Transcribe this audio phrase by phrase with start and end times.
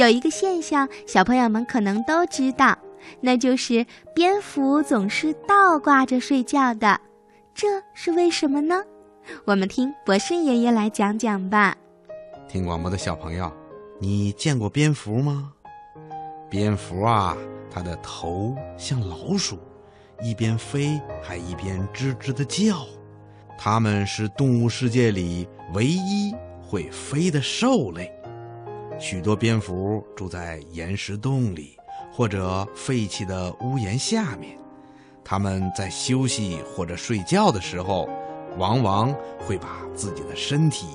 [0.00, 2.74] 有一个现象，小朋友们可能都知道，
[3.20, 3.84] 那就是
[4.14, 6.98] 蝙蝠总是倒挂着睡觉的，
[7.54, 8.82] 这是为什么呢？
[9.44, 11.76] 我们听博士爷爷来讲讲吧。
[12.48, 13.52] 听广播的小朋友，
[13.98, 15.52] 你见过蝙蝠吗？
[16.48, 17.36] 蝙蝠啊，
[17.70, 19.58] 它的头像老鼠，
[20.22, 22.86] 一边飞还一边吱吱的叫。
[23.58, 28.10] 它们是动物世界里唯一会飞的兽类。
[29.00, 31.76] 许多蝙蝠住在岩石洞里
[32.12, 34.56] 或者废弃的屋檐下面。
[35.24, 38.08] 它们在休息或者睡觉的时候，
[38.58, 40.86] 往往会把自己的身体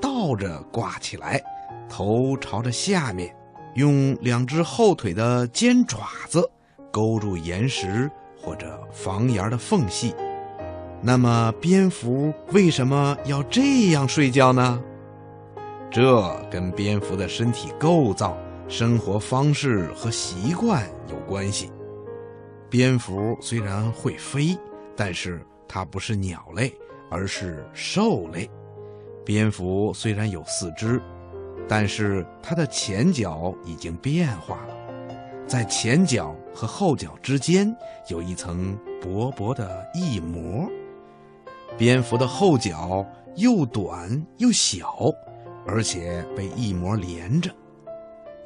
[0.00, 1.40] 倒着挂起来，
[1.88, 3.34] 头朝着下面。
[3.74, 6.48] 用两只后腿的尖爪子
[6.92, 8.08] 勾住岩石
[8.40, 10.14] 或者房檐的缝隙。
[11.02, 14.80] 那么，蝙蝠为什么要这样睡觉呢？
[15.94, 21.70] 这跟蝙蝠的身体构造、生活方式和习惯有关系。
[22.68, 24.58] 蝙蝠虽然会飞，
[24.96, 26.74] 但是它不是鸟类，
[27.08, 28.50] 而是兽类。
[29.24, 31.00] 蝙蝠虽然有四肢。
[31.68, 34.74] 但是它的前脚已经变化了，
[35.46, 37.74] 在前脚和后脚之间
[38.08, 40.68] 有一层薄薄的翼膜。
[41.78, 45.10] 蝙蝠的后脚又短又小，
[45.66, 47.50] 而且被翼膜连着。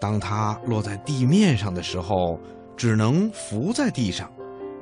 [0.00, 2.38] 当它落在地面上的时候，
[2.76, 4.30] 只能浮在地上，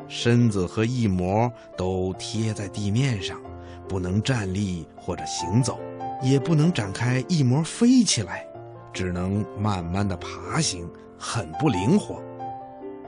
[0.09, 3.41] 身子和翼膜都贴在地面上，
[3.89, 5.79] 不能站立或者行走。
[6.23, 8.47] 也不能展开翼膜飞起来，
[8.91, 12.23] 只能慢慢的爬行，很不灵活。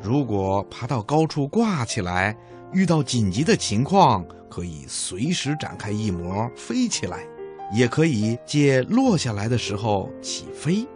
[0.02, 2.36] 如果爬到高处挂起来，
[2.70, 7.24] 遇到紧急的情况，可以随时展开翼膜飞起来，
[7.72, 10.86] 也可以借落下来的时候起飞，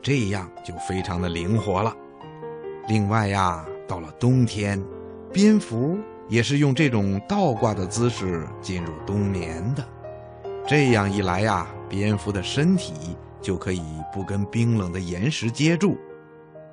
[0.00, 1.94] 这样就非常的灵活了。
[2.88, 4.82] 另外呀，到了冬天，
[5.32, 9.84] 蝙蝠也是用这种倒挂的姿势进入冬眠的。
[10.66, 15.96] 这样一来呀，蝙蝠的身体就可以不跟冰冷的岩石接触。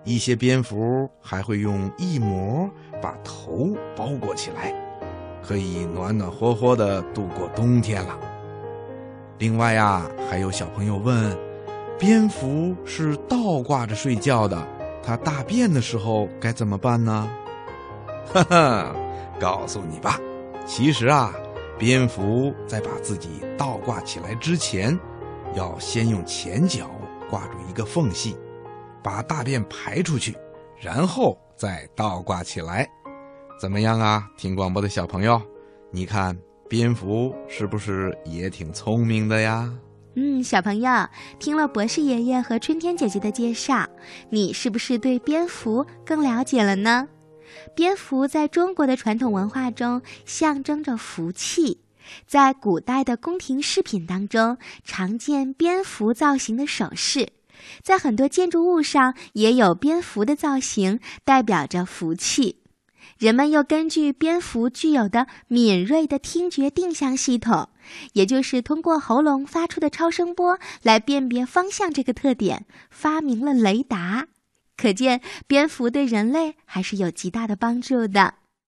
[0.03, 2.69] 一些蝙蝠还会用翼膜
[3.01, 4.73] 把头包裹起来，
[5.43, 8.17] 可以暖暖和和的度过冬天了。
[9.37, 11.37] 另外呀，还有小朋友问：
[11.99, 14.67] 蝙蝠是倒挂着睡觉的，
[15.03, 17.29] 它大便的时候该怎么办呢？
[18.33, 18.95] 哈哈，
[19.39, 20.19] 告诉你吧，
[20.65, 21.33] 其实啊。
[21.79, 24.97] 蝙蝠在把自己倒挂起来之前，
[25.53, 26.89] 要先用前脚
[27.29, 28.35] 挂住一个缝隙，
[29.03, 30.35] 把大便排出去，
[30.81, 32.89] 然后再倒挂起来。
[33.61, 34.27] 怎么样啊？
[34.37, 35.39] 听广播的小朋友，
[35.91, 36.35] 你看
[36.69, 39.71] 蝙蝠是不是也挺聪明的呀？
[40.15, 41.07] 嗯，小朋友
[41.39, 43.87] 听了博士爷爷和春天姐姐的介绍，
[44.29, 47.07] 你是不是对蝙蝠更了解了呢？
[47.75, 51.79] 蝙蝠在中国的传统文化中象征着福气，
[52.25, 57.29] 在古代的宫廷饰品当中常见蝙蝠造型的首饰，
[57.81, 62.57] 在很多建筑物上也有蝙蝠的造型，代表着福气。
[63.19, 67.69] 人们又根据蝙蝠具有的敏锐的听觉定向系统，
[68.13, 74.27] 也就是通过喉咙发出的超声波来辨别方向这个特点，发明了雷达。
[74.75, 78.35] 可见，蝙蝠对人类还是有极大的帮助的。